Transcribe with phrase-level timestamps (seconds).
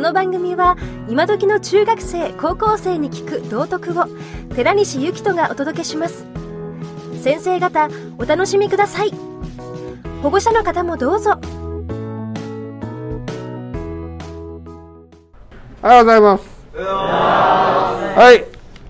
[0.00, 0.76] の番組は
[1.08, 4.06] 今時の中学生高校生に聞く道徳を
[4.54, 6.26] 寺西幸人がお届けします
[7.22, 9.12] 先生方お楽しみください
[10.22, 11.38] 保護者の方もどうぞ
[15.82, 16.44] おはようございます。
[16.76, 18.44] はい。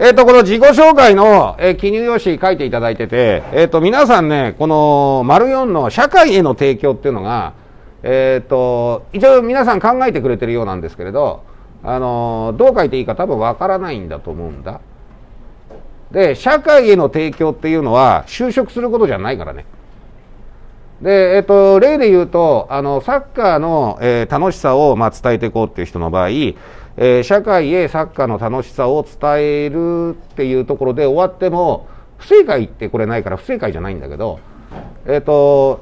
[0.00, 7.52] えっ、と、この自己紹介の、えー記入用紙書いていただいてて、えっ、と、皆さんね、この、丸4の社会への提供っていうのが、
[8.02, 11.44] えっ、と、一応皆さん考えてくれてるようなんですけれど、
[11.84, 14.80] あのどう書いていいか多分わからないんだと思うんだ。
[16.12, 19.64] で、社会への提供っていうのは、就職することじゃないからね。
[21.00, 31.88] で、えっと、例で言うと、あの、サッカーの、えー楽しさを、まあ、伝えていこうっていう人の場合、えー社会へサッカーの楽しさを伝えるっていうところで終わっても、
[32.18, 34.38] 不正解ってこれないから不正解じゃないんだけど、
[35.06, 35.80] えっと、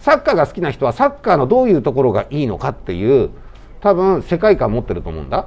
[0.00, 3.30] サッカーが好きな人はサッカーのどういうところがいいのかっていう、
[3.80, 5.46] 多分世界観持ってると思うんだ。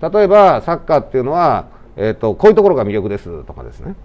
[0.00, 1.66] 例えば、サッカーっていうのは、
[1.96, 3.96] えっと、こういうところが魅力ですとかですね。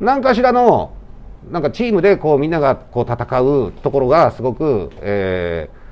[0.00, 0.92] 何かしらの
[1.50, 5.84] なんかチームでこうみんながこう戦うところがすごく、えー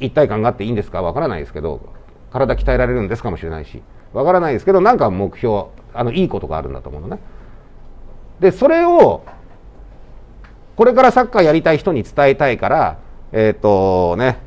[0.00, 1.02] 一体感があっていいんですか？
[1.02, 1.80] わからないですけど
[2.30, 7.18] 体鍛えられるんですかもしれないしわからないですけどなんか目標あのいいことがあるんだと思うのね。
[8.38, 9.24] でそれを
[10.78, 12.98] これからサッカーやりたい人に伝えたいから
[13.32, 14.38] えっ、とね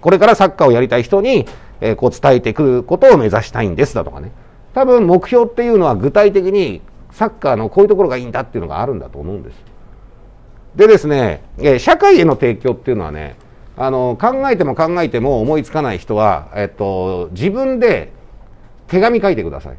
[0.00, 1.46] これからサッカーをやりたい人に、
[1.82, 4.32] えーこう伝えていくことを目指したいんですだとかね。
[4.72, 6.80] 多分目標っていうのは具体的に
[7.10, 9.56] サッカーのこういうところがいいんだっていうのがあるんだと思うんです。
[10.76, 13.36] でですね、え社会への提供っていうのはね
[13.76, 18.12] あの考えても考えても思いつかない人は、えっと、自分で
[18.88, 19.76] 手紙書いてください。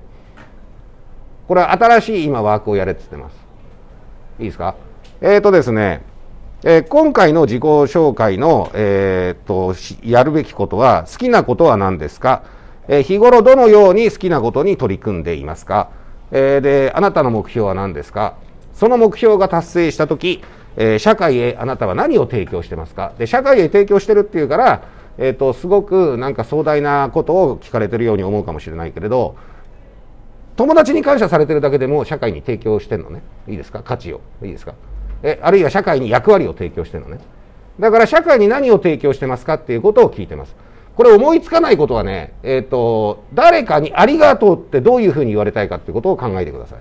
[1.48, 3.36] これは新しい今ワークをやれって言ってます。
[4.40, 4.76] いいですか？
[5.20, 6.02] えっ、とですね
[6.64, 12.44] えー今回の自己紹介の、えーっとやるべきことは好きなことは何ですか、
[12.88, 15.90] えー日頃どのように好きなことに取り組んでいますか、
[16.32, 18.38] えーであなたの目標は何ですか？
[18.74, 20.44] その目標が達成した時、
[20.76, 23.14] えー社会へあなたは何を提供してますか？
[23.18, 24.84] で社会へ提供してるっていうから、
[25.18, 29.36] えーっとすごくなんか壮大なことを聞かれてるように思うかもしれないけれど
[30.58, 33.22] 友達に感謝されてるだけでも社会に提供してるのね。
[33.48, 33.84] いいですか？
[33.84, 34.22] 価値を。
[34.44, 34.74] いいですか？
[35.24, 37.20] えあるいは社会に役割を提供してるのね。
[37.80, 40.56] だから社会に何を提供してますかっていうことを聞いてます。
[40.96, 46.80] これ思いつかないことはねえっ、と誰かにありがとうってどういうふうに言われたいかっていうことを考えてください、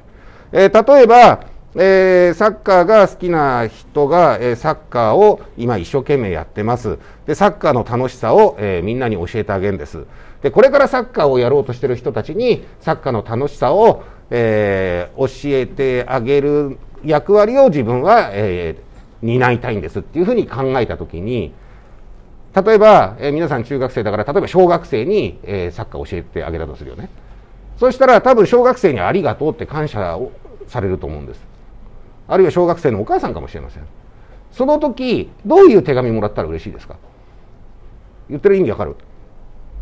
[0.53, 1.45] えー例えば
[1.79, 6.99] えーサッカーが好きな人が、えーサッカーを今一生懸命やってます。
[7.27, 10.05] でサッカーの楽しさを、えみんなに教えてあげるんです。
[10.41, 18.87] でこれからサッカーをやろうとしてる人たちにサッカーの楽しさを、え教えてあげる役割を自分は、えー
[19.23, 21.55] 担いたいんですっていうふうに考えたときに
[22.55, 27.09] 例えば、えー皆さん中学生だから例えば小学生に、えーサッカー教えてあげたとするよね。
[27.79, 30.33] そしたら多分小学生にありがとうって感謝を
[30.69, 31.41] されると思うんです。
[32.29, 33.85] あるいは小学生のお母さんかもしれません。
[34.53, 36.97] その時どういう手紙もらったら嬉しいですか？
[38.29, 38.97] 言ってる意味わかる？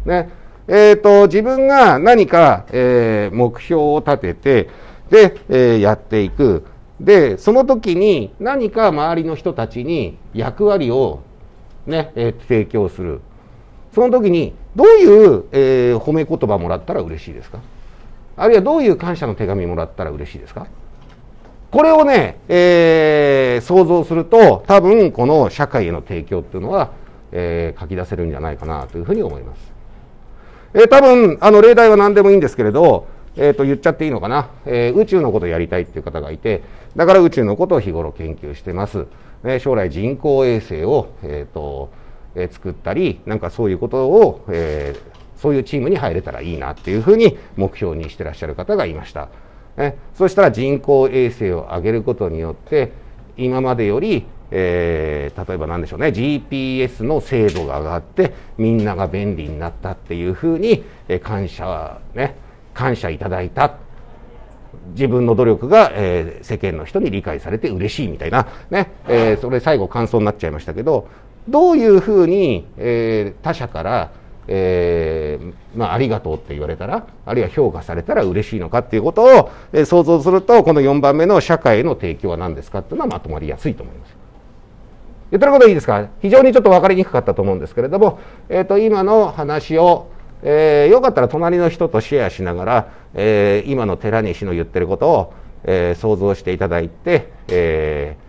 [0.05, 0.31] ね。
[0.69, 4.71] えー、と自分が何か、えー目標を立てて
[5.11, 6.65] で、えーやっていく。
[7.01, 11.23] でその時に何か周りの人たちに役割を、
[11.87, 13.21] ねえー提供する。
[13.95, 17.59] その時にどういう、えー褒め言葉もらったら嬉しいですか？
[18.37, 20.67] あるいはどういう感謝の手紙もらったら嬉しいですか？
[21.71, 26.93] これをね、えー想像すると多分この社会への提供っていうのは、
[27.33, 29.73] えー書き出せるんじゃないかなというふうに思います。
[30.75, 33.07] えー多分あの例題は何でもいいんですけれど、
[33.37, 36.63] えーと言っちゃっていいのかな、えー宇宙のことをやりたいっていう方がいて
[36.97, 39.07] だから宇宙のことを日頃研究してます、
[39.43, 41.91] ね将来人工衛星を、えーと
[42.35, 49.29] えー作ったりなんかそういうことを、えーそういうチームに入れたらいいなっていうふうに目標にしてらっしゃる方がいました。
[49.77, 52.93] ね、そしたら人工衛星を上げることによって
[53.37, 62.37] 今までより、えー例えば何でしょうね GPS の精度が上がってみんなが便利になったっていうふうに、えー感謝ね
[62.75, 63.75] 感謝いただいた。
[64.95, 68.91] 自分の努力が、えー世間の人に理解されて嬉しいみたいな、ね。
[69.09, 71.09] えーそれ最後感想になっちゃいましたけど
[71.49, 74.11] どういうふうに、えー他者から、
[74.49, 84.15] えーまあ、ありがとうって言われたらあるいは評価されたら嬉しいのかっていうことを、えー想像するとこの4番目の社会への提供は何ですかっていうのはまとまりやすいと思います。
[85.31, 86.09] 言ってることいいですか？
[86.21, 88.19] 非常にちょっと分かりにくかったと思うんですけれども、
[88.49, 90.09] えー、と今の話を、
[90.45, 98.25] えーよかったら隣の人とシェアしながら、えー今の寺西の言ってることを、えー想像していただいて、えー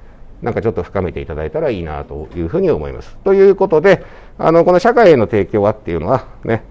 [0.45, 3.17] なんかちょっと深めていただいたらいいなというふうに思います。
[3.23, 4.03] ということで、
[4.38, 6.63] あのこの社会への提供はっていうのはね、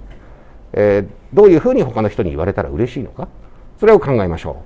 [0.72, 3.28] えー、どういうふうに他の人に言われたら嬉しいのか、
[3.80, 4.62] それを考えましょ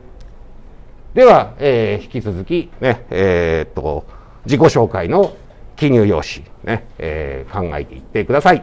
[1.14, 1.16] う。
[1.16, 4.04] では、えー、引き続きね、え、っと、
[4.44, 5.36] 自己紹介の
[5.76, 8.62] 記入用紙ね、えー、考えていってください。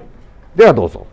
[0.56, 1.08] ではどうぞ。